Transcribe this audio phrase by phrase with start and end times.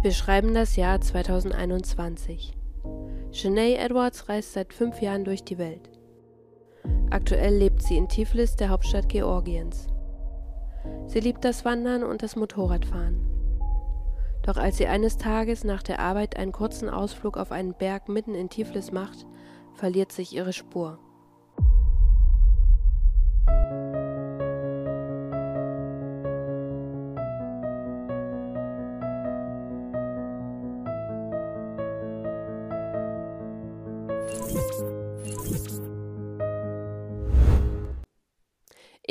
[0.00, 2.56] Wir schreiben das Jahr 2021.
[3.32, 5.90] Sinead Edwards reist seit fünf Jahren durch die Welt.
[7.10, 9.88] Aktuell lebt sie in Tiflis, der Hauptstadt Georgiens.
[11.08, 13.26] Sie liebt das Wandern und das Motorradfahren.
[14.42, 18.36] Doch als sie eines Tages nach der Arbeit einen kurzen Ausflug auf einen Berg mitten
[18.36, 19.26] in Tiflis macht,
[19.74, 21.00] verliert sich ihre Spur.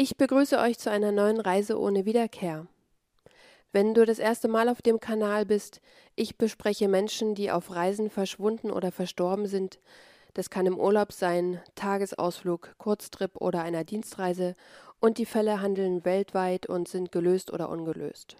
[0.09, 2.65] Ich begrüße euch zu einer neuen Reise ohne Wiederkehr.
[3.73, 5.81] Wenn du das erste Mal auf dem Kanal bist,
[6.15, 9.81] ich bespreche Menschen, die auf Reisen verschwunden oder verstorben sind.
[10.33, 14.53] Das kann im Urlaub sein, Tagesausflug, Kurztrip oder einer Dienstreise
[15.01, 18.37] und die Fälle handeln weltweit und sind gelöst oder ungelöst.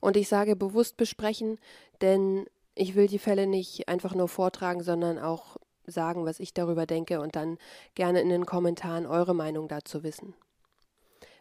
[0.00, 1.60] Und ich sage bewusst besprechen,
[2.00, 6.84] denn ich will die Fälle nicht einfach nur vortragen, sondern auch sagen, was ich darüber
[6.84, 7.58] denke und dann
[7.94, 10.34] gerne in den Kommentaren eure Meinung dazu wissen.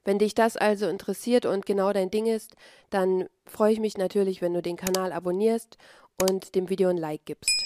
[0.05, 2.55] Wenn dich das also interessiert und genau dein Ding ist,
[2.91, 5.77] dann freue ich mich natürlich, wenn du den Kanal abonnierst
[6.21, 7.65] und dem Video ein Like gibst.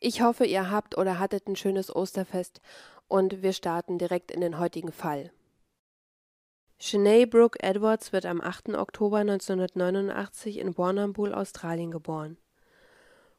[0.00, 2.62] Ich hoffe, ihr habt oder hattet ein schönes Osterfest
[3.08, 5.30] und wir starten direkt in den heutigen Fall.
[6.78, 8.70] Sinead Brooke Edwards wird am 8.
[8.70, 12.38] Oktober 1989 in Warrnambool, Australien geboren.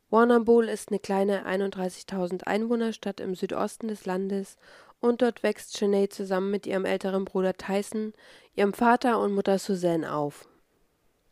[0.10, 4.58] Warrnambool ist eine kleine 31.000 Einwohnerstadt im Südosten des Landes
[5.02, 8.14] und dort wächst Sinead zusammen mit ihrem älteren Bruder Tyson,
[8.55, 10.48] ihrem Vater und Mutter Suzanne auf.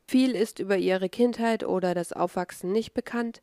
[0.07, 3.41] Viel ist über ihre Kindheit oder das Aufwachsen nicht bekannt,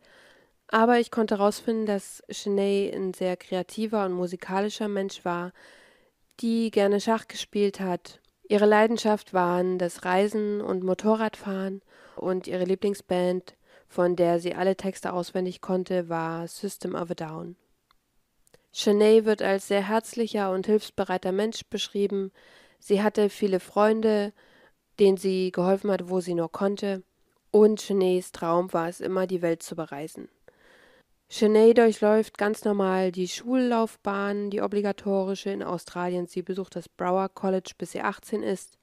[0.68, 5.52] aber ich konnte herausfinden, dass Sinead ein sehr kreativer und musikalischer Mensch war,
[6.40, 8.20] die gerne Schach gespielt hat.
[8.48, 11.82] Ihre Leidenschaft waren das Reisen und Motorradfahren
[12.16, 13.56] und ihre Lieblingsband,
[13.88, 17.56] von der sie alle Texte auswendig konnte, war System of a Down.
[18.74, 22.32] Cheney wird als sehr herzlicher und hilfsbereiter Mensch beschrieben.
[22.80, 24.32] Sie hatte viele Freunde,
[24.98, 27.04] denen sie geholfen hat, wo sie nur konnte.
[27.52, 30.28] Und Cheneys Traum war es immer, die Welt zu bereisen.
[31.28, 36.26] Cheney durchläuft ganz normal die Schullaufbahn, die obligatorische in Australien.
[36.26, 38.76] Sie besucht das Brower College, bis sie 18 ist.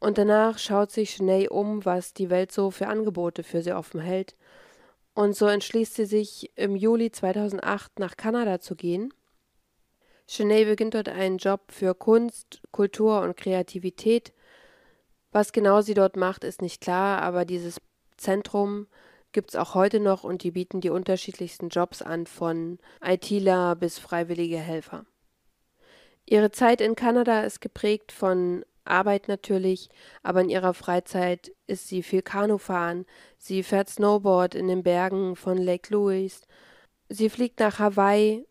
[0.00, 4.00] Und danach schaut sich Cheney um, was die Welt so für Angebote für sie offen
[4.00, 4.34] hält.
[5.14, 9.12] Und so entschließt sie sich, im Juli 2008 nach Kanada zu gehen.
[10.26, 14.32] Cheney beginnt dort einen Job für Kunst, Kultur und Kreativität.
[15.30, 17.80] Was genau sie dort macht, ist nicht klar, aber dieses
[18.16, 18.86] Zentrum
[19.32, 23.98] gibt es auch heute noch und die bieten die unterschiedlichsten Jobs an, von ITler bis
[23.98, 25.04] freiwillige Helfer.
[26.24, 29.88] Ihre Zeit in Kanada ist geprägt von Arbeit natürlich,
[30.22, 33.06] aber in ihrer Freizeit ist sie viel Kanufahren,
[33.38, 36.42] sie fährt Snowboard in den Bergen von Lake Louise,
[37.08, 38.46] sie fliegt nach Hawaii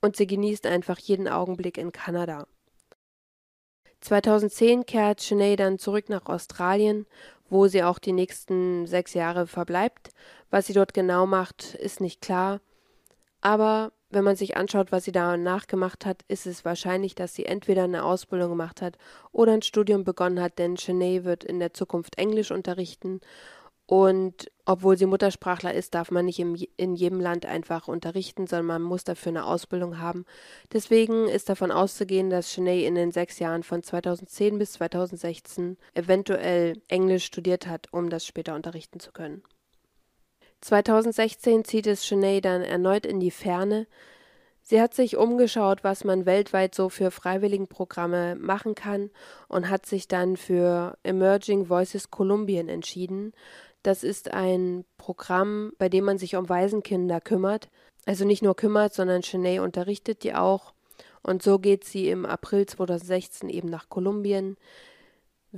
[0.00, 2.46] und sie genießt einfach jeden Augenblick in Kanada.
[4.00, 7.06] 2010 kehrt Sinead dann zurück nach Australien,
[7.48, 10.10] wo sie auch die nächsten sechs Jahre verbleibt.
[10.50, 12.60] Was sie dort genau macht, ist nicht klar.
[13.40, 17.46] Aber wenn man sich anschaut, was sie danach gemacht hat, ist es wahrscheinlich, dass sie
[17.46, 18.96] entweder eine Ausbildung gemacht hat
[19.32, 23.20] oder ein Studium begonnen hat, denn Cheney wird in der Zukunft Englisch unterrichten.
[23.88, 28.66] Und obwohl sie Muttersprachler ist, darf man nicht im, in jedem Land einfach unterrichten, sondern
[28.66, 30.24] man muss dafür eine Ausbildung haben.
[30.72, 36.82] Deswegen ist davon auszugehen, dass Cheney in den sechs Jahren von 2010 bis 2016 eventuell
[36.88, 39.44] Englisch studiert hat, um das später unterrichten zu können.
[40.60, 43.86] 2016 zieht es Sinead dann erneut in die Ferne.
[44.62, 49.10] Sie hat sich umgeschaut, was man weltweit so für Freiwilligenprogramme machen kann
[49.46, 53.32] und hat sich dann für Emerging Voices Kolumbien entschieden.
[53.84, 57.68] Das ist ein Programm, bei dem man sich um Waisenkinder kümmert.
[58.06, 60.72] Also nicht nur kümmert, sondern Sinead unterrichtet die auch.
[61.22, 64.56] Und so geht sie im April 2016 eben nach Kolumbien.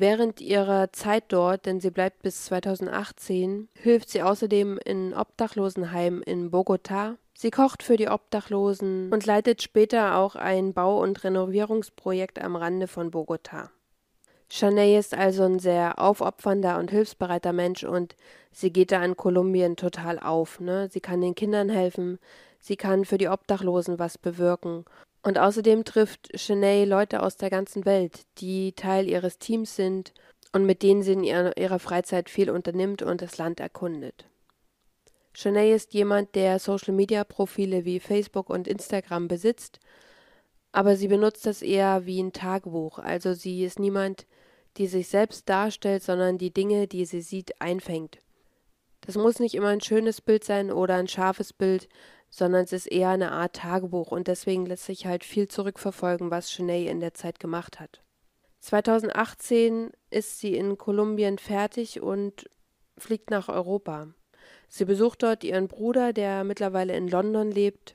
[0.00, 6.52] Während ihrer Zeit dort, denn sie bleibt bis 2018, hilft sie außerdem in Obdachlosenheim in
[6.52, 7.16] Bogotá.
[7.36, 12.86] Sie kocht für die Obdachlosen und leitet später auch ein Bau- und Renovierungsprojekt am Rande
[12.86, 13.70] von Bogotá.
[14.48, 18.14] Shanae ist also ein sehr aufopfernder und hilfsbereiter Mensch und
[18.52, 20.60] sie geht da in Kolumbien total auf.
[20.60, 20.88] Ne?
[20.92, 22.20] Sie kann den Kindern helfen,
[22.60, 24.84] sie kann für die Obdachlosen was bewirken.
[25.22, 30.12] Und außerdem trifft Shanae Leute aus der ganzen Welt, die Teil ihres Teams sind
[30.52, 34.26] und mit denen sie in ihrer Freizeit viel unternimmt und das Land erkundet.
[35.32, 39.78] Shanae ist jemand, der Social-Media-Profile wie Facebook und Instagram besitzt,
[40.72, 42.98] aber sie benutzt das eher wie ein Tagebuch.
[42.98, 44.26] Also sie ist niemand,
[44.76, 48.18] die sich selbst darstellt, sondern die Dinge, die sie sieht, einfängt.
[49.00, 51.88] Das muss nicht immer ein schönes Bild sein oder ein scharfes Bild,
[52.30, 56.52] sondern es ist eher eine Art Tagebuch und deswegen lässt sich halt viel zurückverfolgen, was
[56.52, 58.02] Shanae in der Zeit gemacht hat.
[58.60, 62.50] 2018 ist sie in Kolumbien fertig und
[62.96, 64.08] fliegt nach Europa.
[64.68, 67.94] Sie besucht dort ihren Bruder, der mittlerweile in London lebt.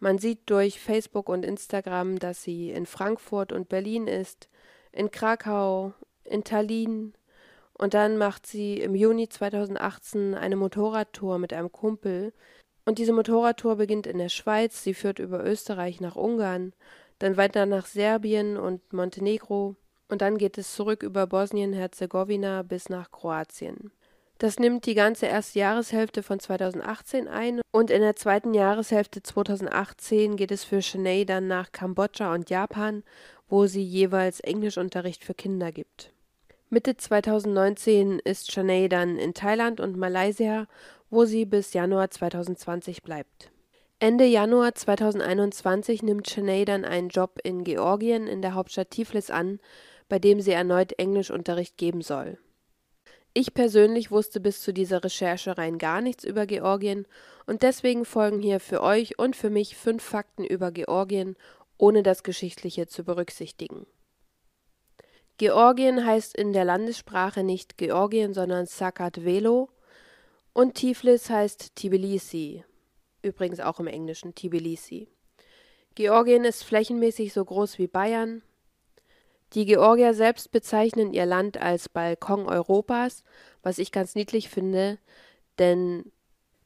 [0.00, 4.48] Man sieht durch Facebook und Instagram, dass sie in Frankfurt und Berlin ist,
[4.90, 5.92] in Krakau,
[6.24, 7.14] in Tallinn
[7.74, 12.32] und dann macht sie im Juni 2018 eine Motorradtour mit einem Kumpel.
[12.84, 16.72] Und diese Motorradtour beginnt in der Schweiz, sie führt über Österreich nach Ungarn,
[17.18, 19.76] dann weiter nach Serbien und Montenegro
[20.08, 23.92] und dann geht es zurück über Bosnien-Herzegowina bis nach Kroatien.
[24.38, 30.36] Das nimmt die ganze erste Jahreshälfte von 2018 ein und in der zweiten Jahreshälfte 2018
[30.36, 33.04] geht es für Shanae dann nach Kambodscha und Japan,
[33.48, 36.12] wo sie jeweils Englischunterricht für Kinder gibt.
[36.74, 40.66] Mitte 2019 ist Shanae dann in Thailand und Malaysia,
[41.10, 43.50] wo sie bis Januar 2020 bleibt.
[43.98, 49.60] Ende Januar 2021 nimmt Shanae dann einen Job in Georgien in der Hauptstadt Tiflis an,
[50.08, 52.38] bei dem sie erneut Englischunterricht geben soll.
[53.34, 57.06] Ich persönlich wusste bis zu dieser Recherche rein gar nichts über Georgien
[57.44, 61.36] und deswegen folgen hier für euch und für mich fünf Fakten über Georgien,
[61.76, 63.84] ohne das Geschichtliche zu berücksichtigen.
[65.38, 69.68] Georgien heißt in der Landessprache nicht Georgien, sondern Sakartvelo
[70.52, 72.64] und Tiflis heißt Tbilisi,
[73.22, 75.08] übrigens auch im Englischen Tbilisi.
[75.94, 78.42] Georgien ist flächenmäßig so groß wie Bayern,
[79.54, 83.22] die Georgier selbst bezeichnen ihr Land als Balkon Europas,
[83.62, 84.98] was ich ganz niedlich finde,
[85.58, 86.10] denn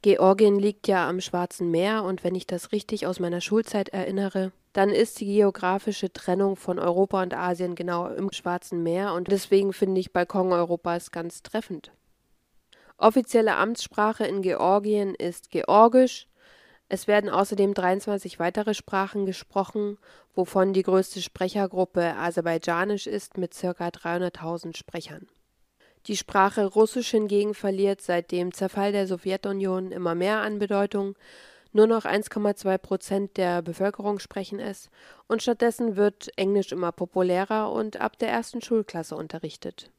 [0.07, 4.53] Georgien liegt ja am Schwarzen Meer und wenn ich das richtig aus meiner Schulzeit erinnere,
[4.73, 9.73] dann ist die geografische Trennung von Europa und Asien genau im Schwarzen Meer und deswegen
[9.73, 11.91] finde ich Balkon Europas ganz treffend.
[12.99, 16.29] Offizielle Amtssprache in Georgien ist Georgisch,
[16.89, 19.99] es werden außerdem 23 weitere Sprachen gesprochen,
[20.37, 23.89] wovon die größte Sprechergruppe aserbaidschanisch ist mit ca.
[23.89, 25.27] 300.000 Sprechern.
[26.07, 31.17] Die Sprache Russisch hingegen verliert seit dem Zerfall der Sowjetunion immer mehr an Bedeutung,
[31.73, 34.89] nur noch 1,2 Prozent der Bevölkerung sprechen es,
[35.27, 39.91] und stattdessen wird Englisch immer populärer und ab der ersten Schulklasse unterrichtet.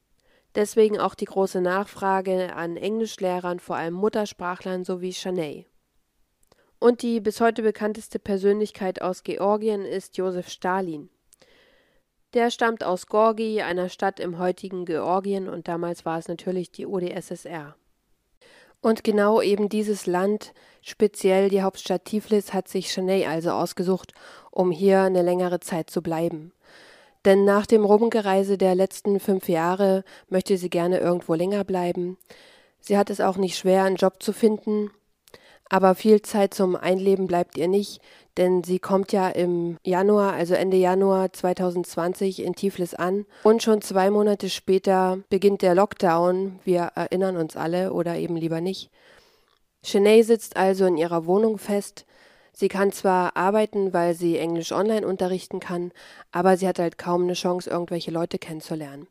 [0.54, 5.66] Deswegen auch die große Nachfrage an Englischlehrern, vor allem Muttersprachlern sowie Chaney.
[6.80, 11.10] Und die bis heute bekannteste Persönlichkeit aus Georgien ist Josef Stalin.
[12.34, 16.86] Der stammt aus Gorgi, einer Stadt im heutigen Georgien, und damals war es natürlich die
[16.86, 17.74] UdSSR.
[18.80, 20.52] Und genau eben dieses Land,
[20.82, 24.12] speziell die Hauptstadt Tiflis, hat sich Chaney also ausgesucht,
[24.50, 26.52] um hier eine längere Zeit zu bleiben.
[27.24, 32.18] Denn nach dem Rumgereise der letzten fünf Jahre möchte sie gerne irgendwo länger bleiben.
[32.78, 34.90] Sie hat es auch nicht schwer, einen Job zu finden.
[35.68, 38.00] Aber viel Zeit zum Einleben bleibt ihr nicht,
[38.36, 43.82] denn sie kommt ja im Januar, also Ende Januar 2020 in Tiflis an und schon
[43.82, 46.58] zwei Monate später beginnt der Lockdown.
[46.64, 48.90] Wir erinnern uns alle oder eben lieber nicht.
[49.82, 52.06] Cheney sitzt also in ihrer Wohnung fest.
[52.52, 55.92] Sie kann zwar arbeiten, weil sie Englisch online unterrichten kann,
[56.32, 59.06] aber sie hat halt kaum eine Chance, irgendwelche Leute kennenzulernen.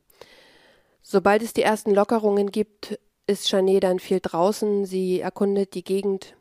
[1.02, 4.84] Sobald es die ersten Lockerungen gibt, ist Chanet dann viel draußen.
[4.84, 6.34] Sie erkundet die Gegend,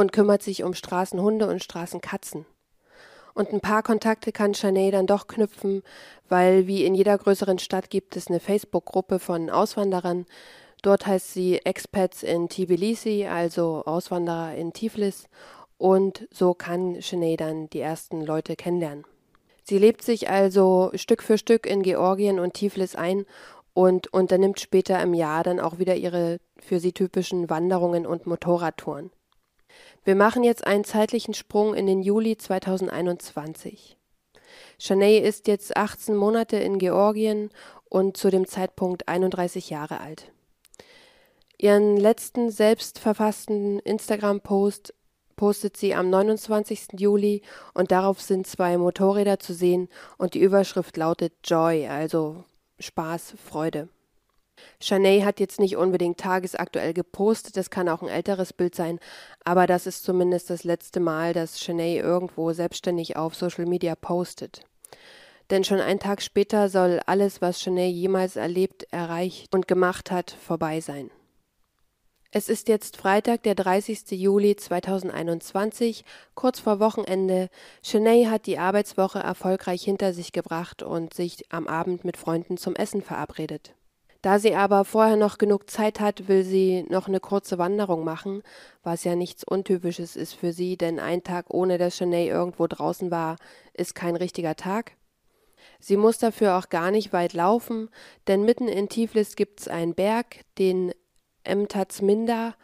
[0.00, 2.46] und kümmert sich um Straßenhunde und Straßenkatzen.
[3.34, 5.82] Und ein paar Kontakte kann Chanel dann doch knüpfen,
[6.28, 10.26] weil wie in jeder größeren Stadt gibt es eine Facebook-Gruppe von Auswanderern.
[10.82, 15.26] Dort heißt sie Expats in Tbilisi, also Auswanderer in Tiflis.
[15.78, 19.04] Und so kann Chanel dann die ersten Leute kennenlernen.
[19.62, 23.24] Sie lebt sich also Stück für Stück in Georgien und Tiflis ein
[23.74, 29.10] und unternimmt später im Jahr dann auch wieder ihre für sie typischen Wanderungen und Motorradtouren.
[30.04, 33.96] Wir machen jetzt einen zeitlichen Sprung in den Juli 2021.
[34.78, 37.50] Shanae ist jetzt 18 Monate in Georgien
[37.90, 40.32] und zu dem Zeitpunkt 31 Jahre alt.
[41.58, 44.94] Ihren letzten selbst verfassten Instagram-Post
[45.36, 46.98] postet sie am 29.
[46.98, 47.42] Juli
[47.74, 52.44] und darauf sind zwei Motorräder zu sehen und die Überschrift lautet Joy, also
[52.78, 53.88] Spaß, Freude.
[54.80, 58.98] Shanae hat jetzt nicht unbedingt tagesaktuell gepostet, das kann auch ein älteres Bild sein,
[59.44, 64.62] aber das ist zumindest das letzte Mal, dass Shanae irgendwo selbstständig auf Social Media postet.
[65.50, 70.30] Denn schon einen Tag später soll alles, was Shanae jemals erlebt, erreicht und gemacht hat,
[70.30, 71.10] vorbei sein.
[72.32, 74.12] Es ist jetzt Freitag, der 30.
[74.12, 76.04] Juli 2021,
[76.36, 77.48] kurz vor Wochenende.
[77.82, 82.76] Shanae hat die Arbeitswoche erfolgreich hinter sich gebracht und sich am Abend mit Freunden zum
[82.76, 83.74] Essen verabredet.
[84.22, 88.42] Da sie aber vorher noch genug Zeit hat, will sie noch eine kurze Wanderung machen,
[88.82, 93.10] was ja nichts Untypisches ist für sie, denn ein Tag ohne dass Shanae irgendwo draußen
[93.10, 93.36] war,
[93.72, 94.92] ist kein richtiger Tag.
[95.78, 97.88] Sie muss dafür auch gar nicht weit laufen,
[98.26, 100.92] denn mitten in Tiflis gibt's einen Berg, den
[101.44, 102.54] Emtatsminda,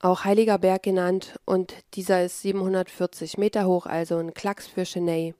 [0.00, 5.34] auch Heiliger Berg genannt, und dieser ist 740 Meter hoch, also ein Klacks für Chennai.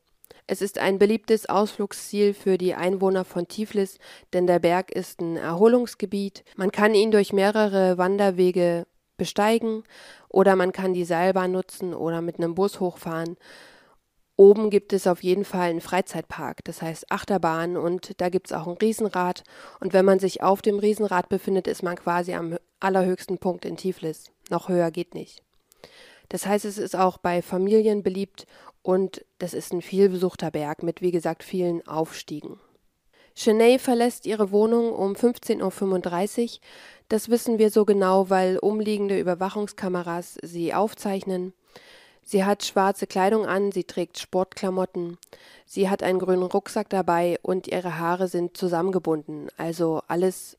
[0.51, 3.99] Es ist ein beliebtes Ausflugsziel für die Einwohner von Tiflis,
[4.33, 6.43] denn der Berg ist ein Erholungsgebiet.
[6.57, 8.85] Man kann ihn durch mehrere Wanderwege
[9.17, 9.85] besteigen
[10.29, 13.37] oder man kann die Seilbahn nutzen oder mit einem Bus hochfahren.
[14.35, 18.53] Oben gibt es auf jeden Fall einen Freizeitpark, das heißt Achterbahn und da gibt es
[18.53, 19.45] auch ein Riesenrad.
[19.79, 23.77] Und wenn man sich auf dem Riesenrad befindet, ist man quasi am allerhöchsten Punkt in
[23.77, 24.33] Tiflis.
[24.49, 25.45] Noch höher geht nicht.
[26.31, 28.47] Das heißt, es ist auch bei Familien beliebt
[28.83, 32.59] und das ist ein vielbesuchter Berg mit, wie gesagt, vielen Aufstiegen.
[33.35, 36.59] Cheney verlässt ihre Wohnung um 15.35 Uhr.
[37.09, 41.55] Das wissen wir so genau, weil umliegende Überwachungskameras sie aufzeichnen.
[42.23, 45.19] Sie hat schwarze Kleidung an, sie trägt Sportklamotten,
[45.65, 50.59] sie hat einen grünen Rucksack dabei und ihre Haare sind zusammengebunden, also alles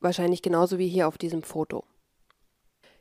[0.00, 1.84] wahrscheinlich genauso wie hier auf diesem Foto.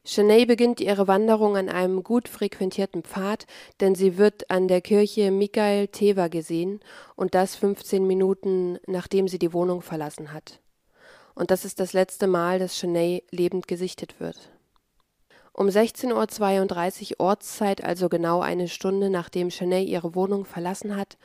[0.06, 3.48] Cheney beginnt ihre Wanderung an einem gut frequentierten Pfad,
[3.80, 6.80] denn sie wird an der Kirche Michael Teva gesehen
[7.16, 10.60] und das 15 Minuten nachdem sie die Wohnung verlassen hat.
[11.34, 14.52] Und das ist das letzte Mal, dass Cheney lebend gesichtet wird.
[15.54, 21.18] Um 16.32 Uhr Ortszeit, also genau eine Stunde nachdem Cheney ihre Wohnung verlassen hat,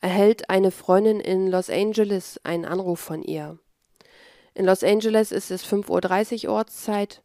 [0.00, 3.58] erhält eine Freundin in Los Angeles einen Anruf von ihr.
[4.54, 7.22] In Los Angeles ist es 5.30 Uhr Ortszeit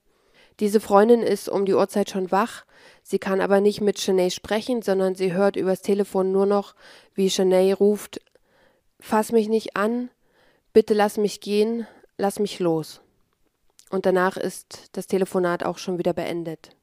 [0.60, 2.66] diese Freundin ist um die Uhrzeit schon wach,
[3.04, 6.76] sie kann aber nicht mit Cheney sprechen, sondern sie hört übers Telefon nur noch,
[7.14, 8.22] wie Cheney ruft
[9.00, 10.10] Fass mich nicht an,
[10.74, 11.86] bitte lass mich gehen,
[12.18, 13.02] lass mich los.
[13.90, 16.76] Und danach ist das Telefonat auch schon wieder beendet.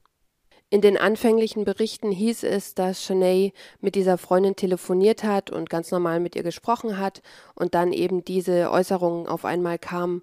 [0.70, 5.90] In den anfänglichen Berichten hieß es, dass Cheney mit dieser Freundin telefoniert hat und ganz
[5.90, 7.22] normal mit ihr gesprochen hat
[7.54, 10.22] und dann eben diese Äußerung auf einmal kam,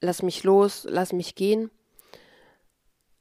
[0.00, 1.70] lass mich los, lass mich gehen.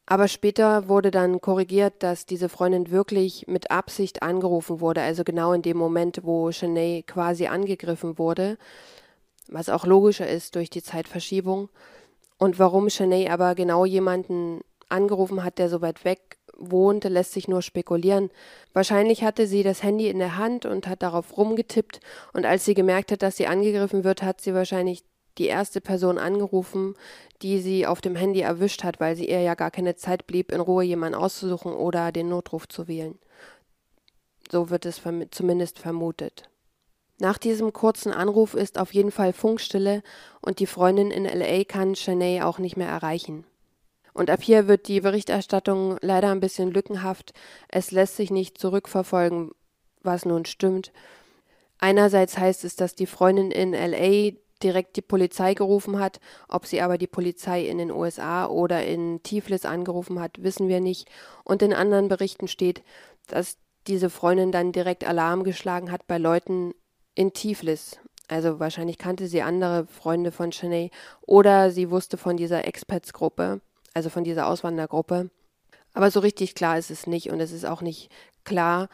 [0.06, 5.54] Aber später wurde dann korrigiert, dass diese Freundin wirklich mit Absicht angerufen wurde, also genau
[5.54, 8.58] in dem Moment, wo Shanae quasi angegriffen wurde,
[9.48, 11.70] was auch logischer ist durch die Zeitverschiebung.
[12.38, 17.48] Und warum Shanae aber genau jemanden angerufen hat, der so weit weg wohnte, lässt sich
[17.48, 18.30] nur spekulieren.
[18.74, 22.00] Wahrscheinlich hatte sie das Handy in der Hand und hat darauf rumgetippt,
[22.34, 25.04] und als sie gemerkt hat, dass sie angegriffen wird, hat sie wahrscheinlich
[25.38, 26.96] die erste Person angerufen,
[27.42, 30.52] die sie auf dem Handy erwischt hat, weil sie ihr ja gar keine Zeit blieb,
[30.52, 33.20] in Ruhe jemanden auszusuchen oder den Notruf zu wählen.
[34.52, 36.50] So wird es verm zumindest vermutet.
[37.20, 40.04] Nach diesem kurzen Anruf ist auf jeden Fall Funkstille
[40.42, 43.46] und die Freundin in LA kann Shanae auch nicht mehr erreichen.
[44.14, 47.34] Und ab hier wird die Berichterstattung leider ein bisschen lückenhaft.
[47.68, 49.52] Es lässt sich nicht zurückverfolgen,
[50.04, 50.92] was nun stimmt.
[51.80, 56.20] Einerseits heißt es, dass die Freundin in LA direkt die Polizei gerufen hat.
[56.48, 60.80] Ob sie aber die Polizei in den USA oder in Tiflis angerufen hat, wissen wir
[60.80, 61.10] nicht.
[61.44, 62.84] Und in anderen Berichten steht,
[63.28, 63.58] dass
[63.88, 66.74] diese Freundin dann direkt Alarm geschlagen hat bei Leuten
[67.14, 67.98] in Tiflis.
[68.28, 70.90] Also wahrscheinlich kannte sie andere Freunde von Cheney
[71.22, 73.62] oder sie wusste von dieser Expertsgruppe,
[73.94, 75.30] also von dieser Auswandergruppe.
[75.94, 78.10] Aber so richtig klar ist es nicht und es ist auch nicht
[78.44, 78.90] klar,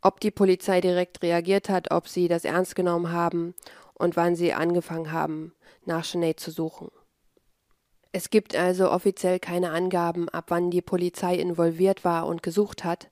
[0.00, 3.54] ob die Polizei direkt reagiert hat, ob sie das ernst genommen haben
[3.94, 6.90] und wann sie angefangen haben, nach Sinead zu suchen.
[8.12, 13.08] Es gibt also offiziell keine Angaben, ab wann die Polizei involviert war und gesucht hat.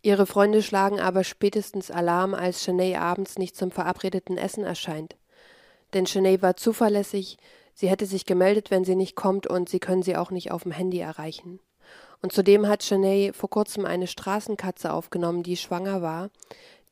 [0.00, 5.16] Ihre Freunde schlagen aber spätestens Alarm, als Sinead abends nicht zum verabredeten Essen erscheint.
[5.92, 7.36] Denn Sinead war zuverlässig,
[7.74, 10.62] sie hätte sich gemeldet, wenn sie nicht kommt, und sie können sie auch nicht auf
[10.62, 11.60] dem Handy erreichen.
[12.22, 16.30] Und zudem hat Sinead vor kurzem eine Straßenkatze aufgenommen, die schwanger war.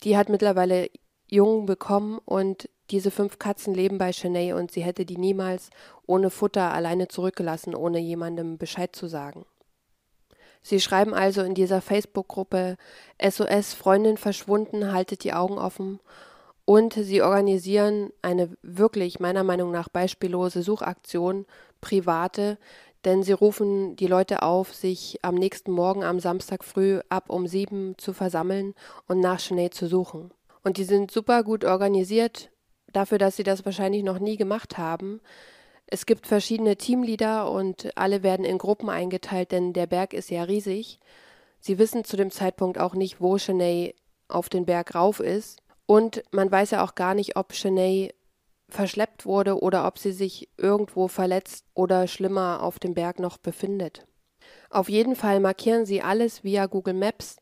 [0.02, 0.90] Die hat mittlerweile
[1.28, 5.70] Jungen bekommen und diese fünf Katzen leben bei Cheney und sie hätte die niemals
[6.06, 9.46] ohne Futter alleine zurückgelassen, ohne jemandem Bescheid zu sagen.
[10.62, 12.76] Sie schreiben also in dieser Facebook-Gruppe
[13.22, 16.00] SOS Freundin verschwunden, haltet die Augen offen
[16.66, 21.46] Und sie organisieren eine wirklich meiner Meinung nach beispiellose Suchaktion,
[21.80, 22.58] private,
[23.04, 27.46] denn sie rufen die Leute auf, sich am nächsten Morgen am Samstag früh ab um
[27.46, 28.74] sieben zu versammeln
[29.08, 30.30] und nach Schnee zu suchen.
[30.62, 32.50] Und die sind super gut organisiert,
[32.92, 35.20] dafür, dass sie das wahrscheinlich noch nie gemacht haben.
[35.86, 40.44] Es gibt verschiedene Teamleader und alle werden in Gruppen eingeteilt, denn der Berg ist ja
[40.44, 41.00] riesig.
[41.58, 43.94] Sie wissen zu dem Zeitpunkt auch nicht, wo Cheney
[44.28, 45.60] auf den Berg rauf ist.
[45.86, 48.14] Und man weiß ja auch gar nicht, ob Cheney
[48.68, 54.06] verschleppt wurde oder ob sie sich irgendwo verletzt oder schlimmer auf dem Berg noch befindet.
[54.70, 57.36] Auf jeden Fall markieren sie alles via Google Maps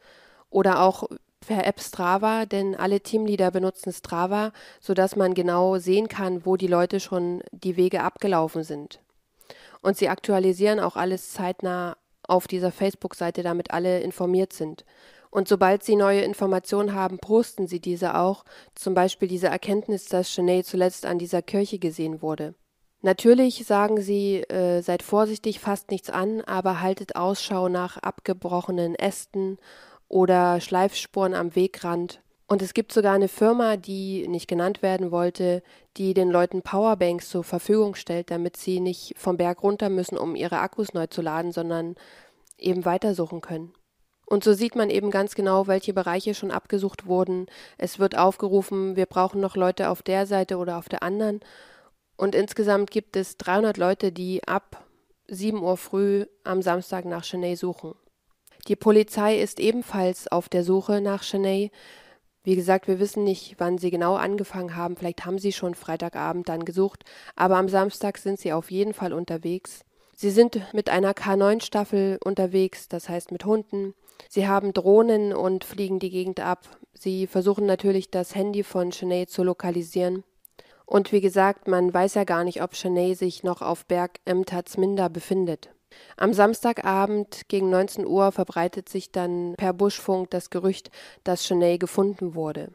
[0.50, 1.04] oder auch
[1.40, 6.66] per App Strava, denn alle Teamleader benutzen Strava, sodass man genau sehen kann, wo die
[6.66, 9.00] Leute schon die Wege abgelaufen sind.
[9.80, 14.85] Und sie aktualisieren auch alles zeitnah auf dieser Facebook-Seite, damit alle informiert sind.
[15.30, 20.28] Und sobald sie neue Informationen haben, posten sie diese auch, zum Beispiel diese Erkenntnis, dass
[20.28, 22.54] Chenet zuletzt an dieser Kirche gesehen wurde.
[23.00, 29.59] Natürlich sagen sie, äh, seid vorsichtig, fasst nichts an, aber haltet Ausschau nach abgebrochenen Ästen
[30.08, 32.20] oder Schleifspuren am Wegrand.
[32.46, 35.62] Und es gibt sogar eine Firma, die nicht genannt werden wollte,
[35.98, 40.34] die den Leuten Powerbanks zur Verfügung stellt, damit sie nicht vom Berg runter müssen, um
[40.34, 41.94] ihre Akkus neu zu laden, sondern
[42.56, 43.74] eben weitersuchen können.
[44.24, 47.46] Und so sieht man eben ganz genau, welche Bereiche schon abgesucht wurden.
[47.78, 51.40] Es wird aufgerufen, wir brauchen noch Leute auf der Seite oder auf der anderen.
[52.16, 54.84] Und insgesamt gibt es 300 Leute, die ab
[55.28, 57.94] 7 Uhr früh am Samstag nach Cheney suchen.
[58.68, 61.70] Die Polizei ist ebenfalls auf der Suche nach Cheney.
[62.44, 64.94] Wie gesagt, wir wissen nicht, wann sie genau angefangen haben.
[64.96, 69.14] Vielleicht haben sie schon Freitagabend dann gesucht, aber am Samstag sind sie auf jeden Fall
[69.14, 69.87] unterwegs.
[70.14, 73.94] Sie sind mit einer K9-Staffel unterwegs, das heißt mit Hunden.
[74.28, 76.68] Sie haben Drohnen und fliegen die Gegend ab.
[76.92, 80.25] Sie versuchen natürlich, das Handy von Cheney zu lokalisieren.
[80.84, 85.08] Und wie gesagt, man weiß ja gar nicht, ob Cheney sich noch auf Berg Emtatsminda
[85.08, 85.70] befindet.
[86.16, 90.90] Am Samstagabend gegen 19 Uhr verbreitet sich dann per Buschfunk das Gerücht,
[91.24, 92.72] dass Cheney gefunden wurde.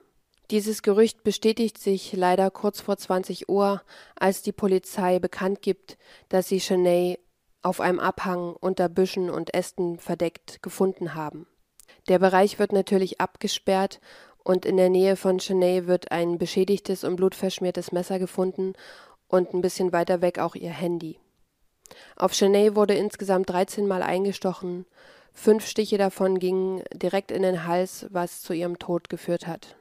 [0.52, 3.82] Dieses Gerücht bestätigt sich leider kurz vor 20 Uhr,
[4.16, 5.98] als die Polizei bekannt gibt,
[6.30, 7.20] dass sie Cheney
[7.62, 11.48] auf einem Abhang unter Büschen und Ästen verdeckt gefunden haben.
[12.08, 14.02] Der Bereich wird natürlich abgesperrt
[14.44, 18.74] und in der Nähe von Cheney wird ein beschädigtes und blutverschmiertes Messer gefunden
[19.28, 21.20] und ein bisschen weiter weg auch ihr Handy.
[22.16, 24.86] Auf Cheney wurde insgesamt 13 Mal eingestochen,
[25.34, 29.76] fünf Stiche davon gingen direkt in den Hals, was zu ihrem Tod geführt hat.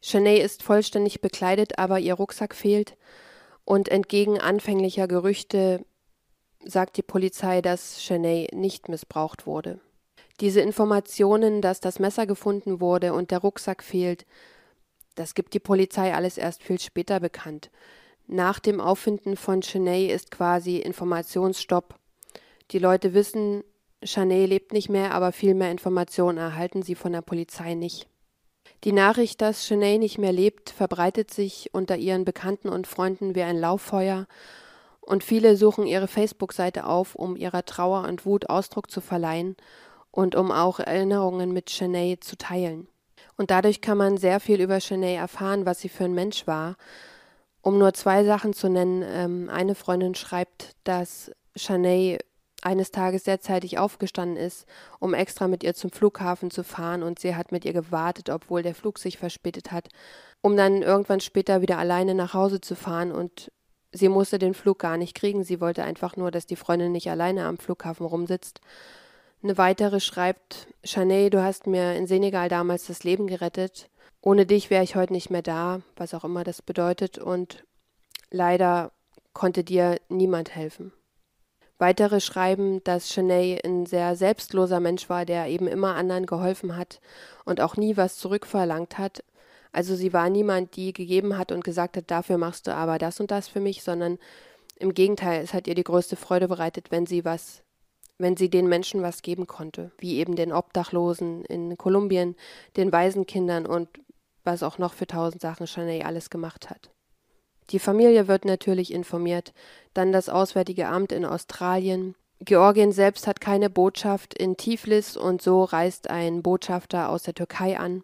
[0.00, 2.96] Cheney ist vollständig bekleidet, aber ihr Rucksack fehlt
[3.64, 5.84] und entgegen anfänglicher Gerüchte
[6.64, 9.80] sagt die Polizei, dass Cheney nicht missbraucht wurde.
[10.40, 14.26] Diese Informationen, dass das Messer gefunden wurde und der Rucksack fehlt,
[15.14, 17.70] das gibt die Polizei alles erst viel später bekannt.
[18.32, 21.96] Nach dem Auffinden von Cheney ist quasi Informationsstopp.
[22.70, 23.62] Die Leute wissen,
[24.02, 28.08] Chaney lebt nicht mehr, aber viel mehr Informationen erhalten sie von der Polizei nicht.
[28.84, 33.42] Die Nachricht, dass Cheney nicht mehr lebt, verbreitet sich unter ihren Bekannten und Freunden wie
[33.42, 34.26] ein Lauffeuer
[35.02, 39.58] und viele suchen ihre Facebook-Seite auf, um ihrer Trauer und Wut Ausdruck zu verleihen
[40.10, 42.88] und um auch Erinnerungen mit Cheney zu teilen.
[43.36, 46.76] Und dadurch kann man sehr viel über Cheney erfahren, was sie für ein Mensch war.
[47.62, 52.18] Um nur zwei Sachen zu nennen, ähm, eine Freundin schreibt, dass Cheney
[52.60, 54.66] eines Tages sehr zeitig aufgestanden ist,
[55.00, 58.62] um extra mit ihr zum Flughafen zu fahren und sie hat mit ihr gewartet, obwohl
[58.62, 59.88] der Flug sich verspätet hat,
[60.42, 63.50] um dann irgendwann später wieder alleine nach Hause zu fahren und
[63.94, 67.10] Sie musste den Flug gar nicht kriegen, sie wollte einfach nur, dass die Freundin nicht
[67.10, 68.60] alleine am Flughafen rumsitzt.
[69.42, 73.90] Eine weitere schreibt, Chanel, du hast mir in Senegal damals das Leben gerettet.
[74.22, 77.64] Ohne dich wäre ich heute nicht mehr da, was auch immer das bedeutet, und
[78.30, 78.92] leider
[79.34, 80.92] konnte dir niemand helfen.
[81.78, 87.00] Weitere schreiben, dass Chanel ein sehr selbstloser Mensch war, der eben immer anderen geholfen hat
[87.44, 89.24] und auch nie was zurückverlangt hat,
[89.72, 93.20] also sie war niemand, die gegeben hat und gesagt hat, dafür machst du aber das
[93.20, 94.18] und das für mich, sondern
[94.76, 97.62] im Gegenteil, es hat ihr die größte Freude bereitet, wenn sie was,
[98.18, 102.36] wenn sie den Menschen was geben konnte, wie eben den Obdachlosen in Kolumbien,
[102.76, 103.88] den Waisenkindern und
[104.44, 106.90] was auch noch für tausend Sachen Chanel alles gemacht hat.
[107.70, 109.52] Die Familie wird natürlich informiert,
[109.94, 112.14] dann das Auswärtige Amt in Australien.
[112.40, 117.78] Georgien selbst hat keine Botschaft in Tiflis und so reist ein Botschafter aus der Türkei
[117.78, 118.02] an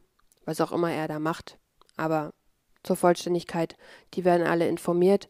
[0.49, 1.59] was auch immer er da macht.
[1.97, 2.33] Aber
[2.83, 3.77] zur Vollständigkeit,
[4.15, 5.29] die werden alle informiert.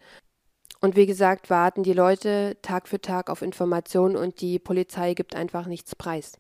[0.81, 5.35] Und wie gesagt, warten die Leute Tag für Tag auf Informationen und die Polizei gibt
[5.35, 6.39] einfach nichts preis.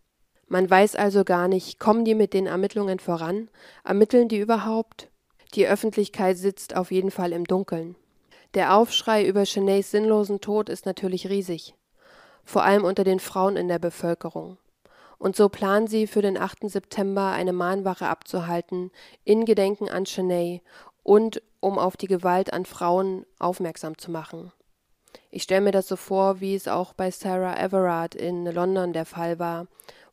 [0.48, 3.50] Man weiß also gar nicht, kommen die mit den Ermittlungen voran?
[3.84, 5.08] Ermitteln die überhaupt?
[5.54, 7.96] Die Öffentlichkeit sitzt auf jeden Fall im Dunkeln.
[8.54, 11.74] Der Aufschrei über Chenays sinnlosen Tod ist natürlich riesig,
[12.44, 14.56] vor allem unter den Frauen in der Bevölkerung.
[15.18, 16.70] Und so planen sie für den 8.
[16.70, 18.90] September eine Mahnwache abzuhalten,
[19.24, 20.62] in Gedenken an Cheney
[21.02, 24.52] und um auf die Gewalt an Frauen aufmerksam zu machen.
[25.30, 29.04] Ich stelle mir das so vor, wie es auch bei Sarah Everard in London der
[29.04, 29.66] Fall war,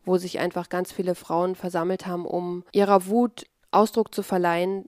[0.05, 4.85] wo sich einfach ganz viele Frauen versammelt haben, um ihrer Wut Ausdruck zu verleihen.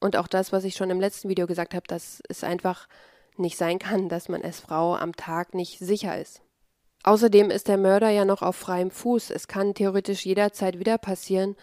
[0.00, 2.88] Und auch das, was ich schon im letzten Video gesagt habe, dass es einfach
[3.36, 6.42] nicht sein kann, dass man als Frau am Tag nicht sicher ist.
[7.04, 9.30] Außerdem ist der Mörder ja noch auf freiem Fuß.
[9.30, 11.56] Es kann theoretisch jederzeit wieder passieren.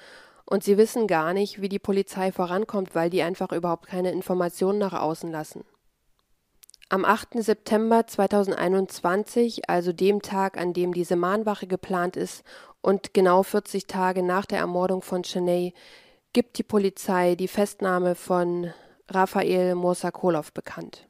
[0.46, 4.80] Und sie wissen gar nicht, wie die Polizei vorankommt, weil die einfach überhaupt keine Informationen
[4.80, 5.64] nach außen lassen.
[6.92, 7.42] Am 8.
[7.42, 12.44] September 2021, also dem Tag, an dem diese Mahnwache geplant ist
[12.82, 15.74] und genau 40 Tage nach der Ermordung von Cheney,
[16.34, 18.74] gibt die Polizei die Festnahme von
[19.08, 21.08] Raphael Mosakolov bekannt.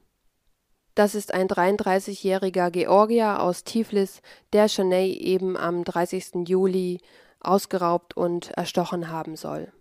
[0.93, 4.21] Das ist ein 33-jähriger Georgier aus Tiflis,
[4.53, 6.47] der Cheney eben am 30.
[6.47, 6.99] Juli
[7.39, 9.73] ausgeraubt und erstochen haben soll.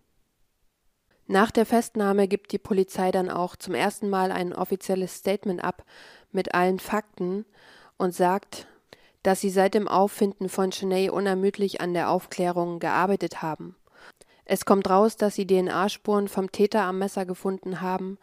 [1.30, 5.84] Nach der Festnahme gibt die Polizei dann auch zum ersten Mal ein offizielles Statement ab
[6.32, 7.44] mit allen Fakten
[7.98, 8.66] und sagt,
[9.22, 13.76] dass sie seit dem Auffinden von Cheney unermüdlich an der Aufklärung gearbeitet haben.
[14.44, 18.18] Es kommt raus, dass sie DNA-Spuren vom Täter am Messer gefunden haben.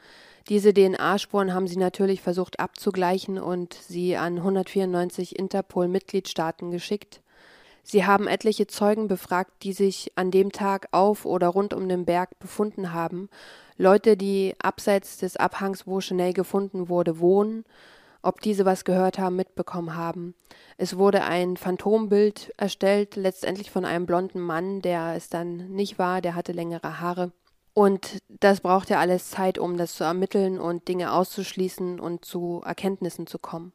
[0.50, 7.22] Diese DNA-Spuren haben sie natürlich versucht abzugleichen und sie an 194 Interpol-Mitgliedstaaten geschickt.
[7.90, 12.04] Sie haben etliche Zeugen befragt, die sich an dem Tag auf oder rund um den
[12.04, 13.30] Berg befunden haben,
[13.78, 17.64] Leute, die abseits des Abhangs, wo Chanel gefunden wurde, wohnen,
[18.22, 20.36] ob diese was gehört haben, mitbekommen haben.
[20.76, 26.20] Es wurde ein Phantombild erstellt, letztendlich von einem blonden Mann, der es dann nicht war,
[26.20, 27.32] der hatte längere Haare.
[27.74, 32.62] Und das braucht ja alles Zeit, um das zu ermitteln und Dinge auszuschließen und zu
[32.66, 33.72] Erkenntnissen zu kommen.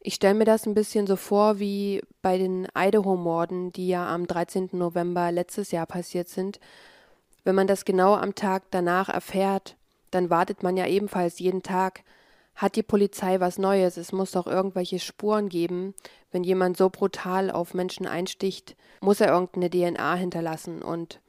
[0.00, 4.26] Ich stelle mir das ein bisschen so vor wie bei den Idaho-Morden, die ja am
[4.26, 4.70] 13.
[4.72, 6.60] November letztes Jahr passiert sind.
[7.42, 9.76] Wenn man das genau am Tag danach erfährt,
[10.10, 12.04] dann wartet man ja ebenfalls jeden Tag.
[12.54, 13.96] Hat die Polizei was Neues?
[13.96, 15.94] Es muss doch irgendwelche Spuren geben.
[16.30, 20.82] Wenn jemand so brutal auf Menschen einsticht, muss er irgendeine DNA hinterlassen.
[20.82, 21.20] Und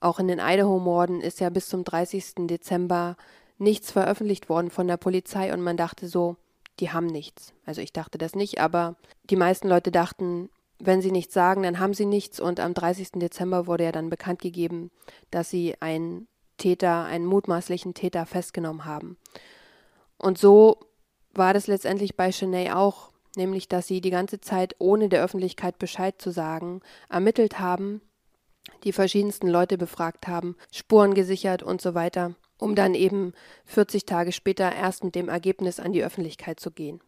[0.00, 2.46] auch in den Idaho-Morden ist ja bis zum 30.
[2.46, 3.16] Dezember
[3.58, 6.36] nichts veröffentlicht worden von der Polizei und man dachte so,
[6.80, 7.54] die haben nichts.
[7.64, 11.78] Also ich dachte das nicht, aber die meisten Leute dachten, wenn sie nichts sagen, dann
[11.78, 12.40] haben sie nichts.
[12.40, 13.12] Und am 30.
[13.12, 14.90] Dezember wurde ja dann bekannt gegeben,
[15.30, 19.16] dass sie einen Täter, einen mutmaßlichen Täter festgenommen haben.
[20.18, 20.78] Und so
[21.32, 25.78] war das letztendlich bei Cheney auch, nämlich dass sie die ganze Zeit, ohne der Öffentlichkeit
[25.78, 28.00] Bescheid zu sagen, ermittelt haben,
[28.84, 33.32] die verschiedensten Leute befragt haben, Spuren gesichert und so weiter um dann eben
[33.66, 37.00] 40 Tage später erst mit dem Ergebnis an die Öffentlichkeit zu gehen.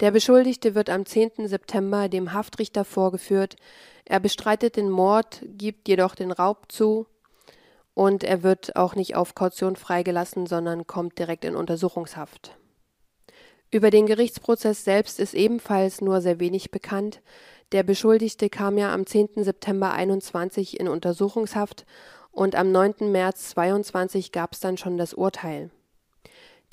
[0.00, 1.48] Der Beschuldigte wird am 10.
[1.48, 3.56] September dem Haftrichter vorgeführt.
[4.04, 7.06] Er bestreitet den Mord, gibt jedoch den Raub zu
[7.94, 12.56] und er wird auch nicht auf Kaution freigelassen, sondern kommt direkt in Untersuchungshaft.
[13.70, 17.20] Über den Gerichtsprozess selbst ist ebenfalls nur sehr wenig bekannt.
[17.72, 19.42] Der Beschuldigte kam ja am 10.
[19.42, 21.84] September 21 in Untersuchungshaft
[22.36, 23.10] und am 9.
[23.10, 25.70] März 22 gab es dann schon das Urteil.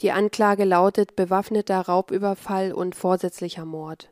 [0.01, 4.11] Die Anklage lautet bewaffneter Raubüberfall und vorsätzlicher Mord.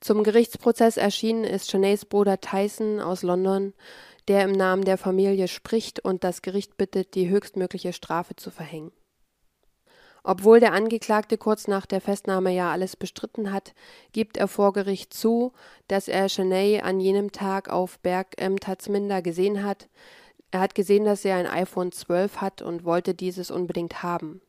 [0.00, 3.72] Zum Gerichtsprozess erschienen ist Chenays Bruder Tyson aus London,
[4.28, 8.92] der im Namen der Familie spricht und das Gericht bittet, die höchstmögliche Strafe zu verhängen.
[10.22, 13.74] Obwohl der Angeklagte kurz nach der Festnahme ja alles bestritten hat,
[14.12, 15.52] gibt er vor Gericht zu,
[15.88, 19.88] dass er Cheney an jenem Tag auf Berg im Tatzminder gesehen hat,
[20.54, 24.40] er hat gesehen, dass sie ein iPhone 12 hat und wollte dieses unbedingt haben.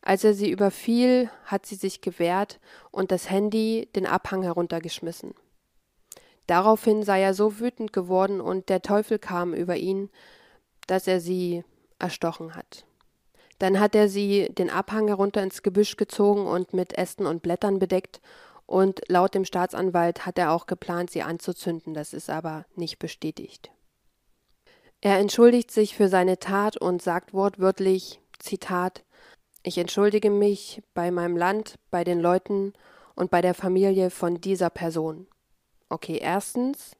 [0.00, 2.60] Als er sie überfiel, hat sie sich gewehrt
[2.92, 5.34] und das Handy den Abhang heruntergeschmissen.
[6.46, 10.08] Daraufhin sei er so wütend geworden und der Teufel kam über ihn,
[10.86, 11.64] dass er sie
[11.98, 12.84] erstochen hat.
[13.58, 17.80] Dann hat er sie den Abhang herunter ins Gebüsch gezogen und mit Ästen und Blättern
[17.80, 18.20] bedeckt,
[18.66, 23.73] und laut dem Staatsanwalt hat er auch geplant, sie anzuzünden, das ist aber nicht bestätigt.
[25.04, 29.04] Er entschuldigt sich für seine Tat und sagt wortwörtlich, Zitat,
[29.62, 32.72] ich entschuldige mich bei meinem Land, bei den Leuten
[33.14, 35.26] und bei der Familie von dieser Person.
[35.90, 36.92] Okay, erstens,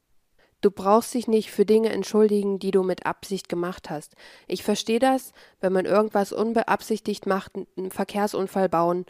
[0.61, 4.17] du brauchst dich nicht für Dinge entschuldigen, die du mit Absicht gemacht hast.
[4.49, 9.07] Ich verstehe das, wenn man irgendwas unbeabsichtigt macht, einen Verkehrsunfall bauen,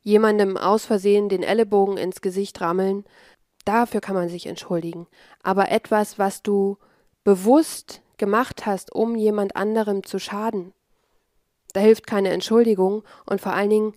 [0.00, 3.04] jemandem aus Versehen den Ellenbogen ins Gesicht rammeln,
[3.66, 5.08] dafür kann man sich entschuldigen.
[5.42, 6.78] Aber etwas, was du
[7.24, 10.72] bewusst gemacht hast, um jemand anderem zu schaden.
[11.72, 13.94] Da hilft keine Entschuldigung und vor allen Dingen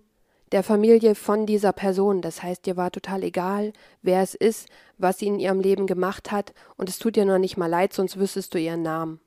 [0.51, 2.21] der Familie von dieser Person.
[2.21, 6.31] Das heißt, dir war total egal, wer es ist, was sie in ihrem Leben gemacht
[6.31, 9.19] hat und es tut dir noch nicht mal leid, sonst wüsstest du ihren Namen.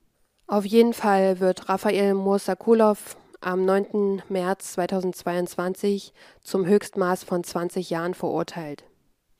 [0.47, 4.23] Auf jeden Fall wird Raphael Mursakulov am 9.
[4.29, 8.85] März 2022 zum Höchstmaß von 20 Jahren verurteilt.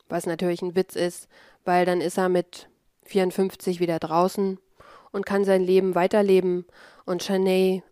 [0.09, 1.29] Was natürlich ein Witz ist,
[1.63, 2.67] weil dann ist er mit
[3.07, 4.59] 54 wieder draußen
[5.11, 6.65] und kann sein Leben weiterleben.
[7.05, 7.83] Und Chaney,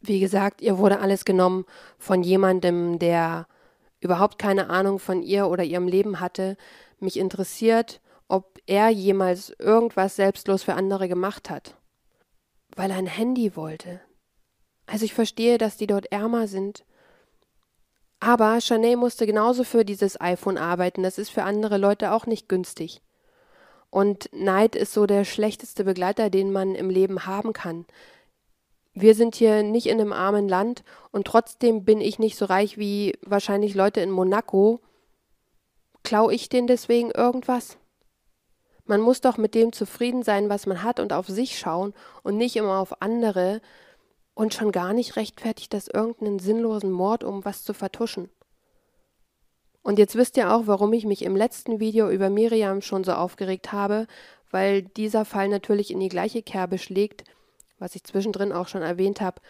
[0.00, 1.64] wie gesagt, ihr wurde alles genommen
[1.98, 3.46] von jemandem, der
[4.00, 6.56] überhaupt keine Ahnung von ihr oder ihrem Leben hatte.
[7.00, 11.74] Mich interessiert, ob er jemals irgendwas selbstlos für andere gemacht hat.
[12.76, 14.00] Weil er ein Handy wollte.
[14.86, 16.84] Also ich verstehe, dass die dort ärmer sind.
[18.20, 21.02] Aber Chanel musste genauso für dieses iPhone arbeiten.
[21.02, 23.02] Das ist für andere Leute auch nicht günstig.
[23.94, 27.86] Und Neid ist so der schlechteste Begleiter, den man im Leben haben kann.
[28.92, 32.76] Wir sind hier nicht in einem armen Land und trotzdem bin ich nicht so reich
[32.76, 34.80] wie wahrscheinlich Leute in Monaco.
[36.02, 37.78] Klau ich denen deswegen irgendwas?
[38.84, 42.36] Man muss doch mit dem zufrieden sein, was man hat und auf sich schauen und
[42.36, 43.60] nicht immer auf andere,
[44.34, 48.28] und schon gar nicht rechtfertigt das irgendeinen sinnlosen Mord, um was zu vertuschen.
[49.84, 53.12] Und jetzt wisst ihr auch, warum ich mich im letzten Video über Miriam schon so
[53.12, 54.06] aufgeregt habe,
[54.50, 57.24] weil dieser Fall natürlich in die gleiche Kerbe schlägt,
[57.78, 59.42] was ich zwischendrin auch schon erwähnt habe,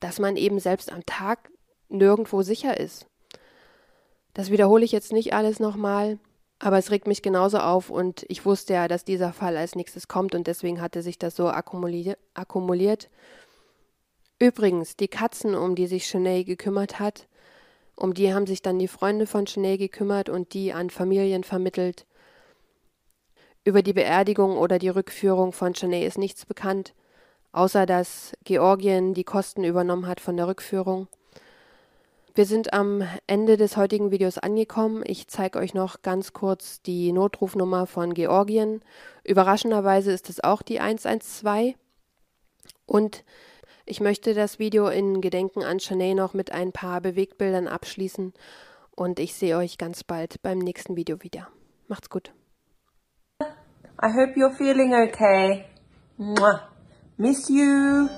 [0.00, 1.50] dass man eben selbst am Tag
[1.88, 3.06] nirgendwo sicher ist.
[4.34, 6.18] Das wiederhole ich jetzt nicht alles nochmal,
[6.58, 10.08] aber es regt mich genauso auf und ich wusste ja, dass dieser Fall als nächstes
[10.08, 13.08] kommt und deswegen hatte sich das so akkumuliert.
[14.40, 17.28] Übrigens, die Katzen, um die sich Chanel gekümmert hat,
[17.96, 22.06] um die haben sich dann die Freunde von Chanel gekümmert und die an Familien vermittelt.
[23.64, 26.94] Über die Beerdigung oder die Rückführung von Chanel ist nichts bekannt,
[27.52, 31.08] außer dass Georgien die Kosten übernommen hat von der Rückführung.
[32.34, 35.02] Wir sind am Ende des heutigen Videos angekommen.
[35.06, 38.82] Ich zeige euch noch ganz kurz die Notrufnummer von Georgien.
[39.24, 41.74] Überraschenderweise ist es auch die 112.
[42.84, 43.24] Und
[43.86, 48.34] ich möchte das Video in Gedenken an Chanel noch mit ein paar Bewegtbildern abschließen
[48.94, 51.48] und ich sehe euch ganz bald beim nächsten Video wieder.
[51.88, 52.32] Macht's gut.
[54.02, 55.64] I hope you're feeling okay.
[56.18, 56.68] Mwah.
[57.16, 58.08] Miss you.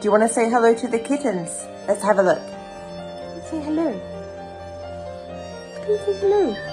[0.00, 1.66] Do you want to say hello to the kittens?
[1.88, 2.42] Let's have a look.
[3.50, 3.92] Say hello.
[5.86, 6.71] Say hello.